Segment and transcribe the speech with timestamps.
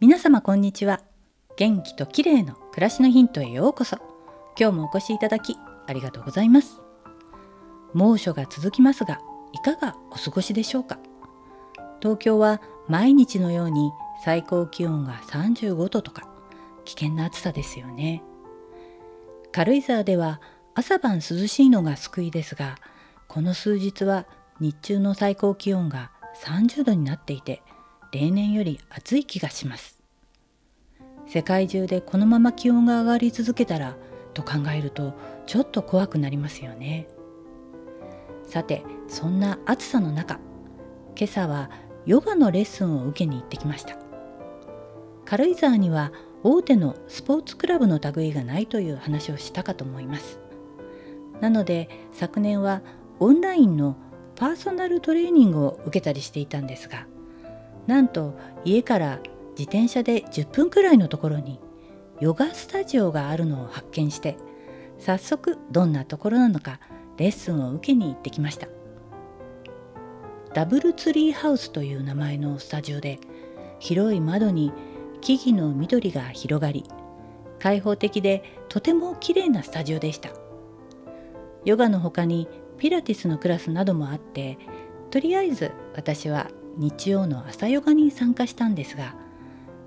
[0.00, 1.00] 皆様こんにちは。
[1.56, 3.96] 元気と綺麗の暮らしのヒントへようこそ。
[4.56, 5.56] 今日もお越しいただき
[5.88, 6.80] ありがとうございます。
[7.94, 9.18] 猛暑が続きますが
[9.52, 11.00] いかがお過ごしでしょうか？
[12.00, 13.90] 東京は毎日のように
[14.24, 16.28] 最高気温が35度とか
[16.84, 18.22] 危険な暑さですよね。
[19.50, 20.40] 軽井沢では
[20.76, 22.76] 朝晩涼しいのが救いですが
[23.26, 24.26] この数日は
[24.60, 26.12] 日中の最高気温が
[26.44, 27.62] 30度になっていて
[28.10, 29.98] 例年より暑い気がします。
[31.26, 33.96] 世界中でこのまま気温が上がり続けたら
[34.32, 35.12] と考えると
[35.46, 37.06] ちょっと怖くなりますよね。
[38.46, 40.40] さてそんな暑さの中
[41.18, 41.70] 今朝は
[42.06, 43.98] ヨガのレッスンを受けに行ってきました。
[45.26, 50.40] 軽井沢には大手のスポーツクラブの類がないという話をしたかと思います。
[51.42, 52.80] なので昨年は
[53.20, 53.96] オンラインの
[54.34, 57.06] パーソナルトレーニングを受けたりしていたんですが
[57.88, 59.18] なんと家から
[59.52, 61.58] 自転車で10分くらいのところに
[62.20, 64.36] ヨガスタジオがあるのを発見して
[64.98, 66.80] 早速どんなところなのか
[67.16, 68.68] レッスンを受けに行ってきました。
[70.54, 73.18] ダブルツリーハウスという名前のスタジオで
[73.78, 74.72] 広い窓に
[75.20, 76.84] 木々の緑が広がり
[77.58, 80.30] 開放的でとても綺麗なスタジオでした。
[81.64, 84.58] ヨガの他にピラティスのクラスなどもあって
[85.10, 89.14] とりあえず私は日曜の朝ヨガに参加したんですが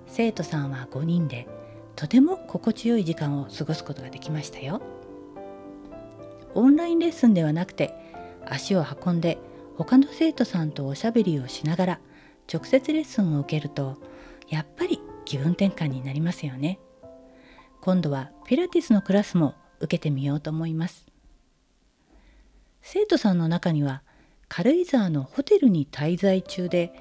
[0.07, 1.47] 生徒さんは5人で
[1.95, 4.81] とても心地よい時間を過ごすことができましたよ。
[6.53, 7.93] オンラインレッスンではなくて
[8.45, 9.37] 足を運んで
[9.77, 11.99] 他の生徒さんとおしゃべりをしながら
[12.51, 13.97] 直接レッスンを受けると
[14.49, 16.79] やっぱり気分転換になりますよね。
[17.79, 21.07] 今度はピラティスのクラスも受けてみようと思います。
[22.81, 24.03] 生徒さんの中には
[24.53, 26.91] 軽井沢のホテルに滞在中で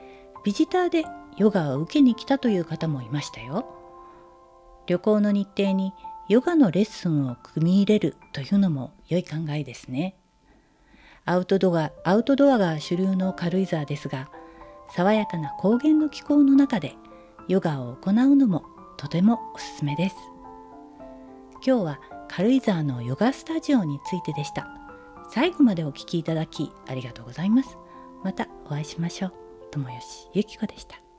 [0.44, 1.04] ビジターで
[1.36, 3.66] ヨガを受けに来たという方もいましたよ。
[4.86, 5.92] 旅行の日程に
[6.28, 10.14] ヨガのレッスンを組み入れるというのも良い考えですね。
[11.24, 14.30] アウトドアアウトドアが主流の軽井沢ですが
[14.94, 16.94] 爽やかな高原の気候の中で
[17.48, 18.62] ヨガを行うのも
[18.96, 20.14] とてもおすすめです。
[21.66, 24.79] 今日は軽井沢のヨガスタジオについてでした。
[25.32, 27.78] 最後までお聴きいただきありがとうございます。
[28.24, 29.32] またお会いしましょう。
[29.70, 31.09] 友吉ゆき子でした。